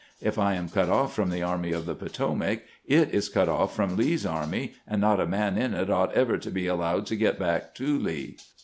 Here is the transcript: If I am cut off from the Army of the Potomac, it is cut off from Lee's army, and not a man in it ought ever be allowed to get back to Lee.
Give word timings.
If 0.19 0.39
I 0.39 0.55
am 0.55 0.67
cut 0.67 0.89
off 0.89 1.13
from 1.13 1.29
the 1.29 1.43
Army 1.43 1.73
of 1.73 1.85
the 1.85 1.93
Potomac, 1.93 2.61
it 2.87 3.13
is 3.13 3.29
cut 3.29 3.47
off 3.47 3.75
from 3.75 3.95
Lee's 3.97 4.25
army, 4.25 4.73
and 4.87 4.99
not 4.99 5.19
a 5.19 5.27
man 5.27 5.59
in 5.59 5.75
it 5.75 5.91
ought 5.91 6.11
ever 6.15 6.37
be 6.39 6.65
allowed 6.65 7.05
to 7.05 7.15
get 7.15 7.37
back 7.37 7.75
to 7.75 7.99
Lee. 7.99 8.37